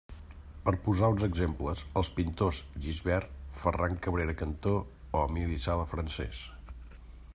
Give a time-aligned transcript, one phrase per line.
[0.67, 6.45] Per posar uns exemples els pintors Gisbert, Ferran Cabrera Cantó o Emili Sala Francés.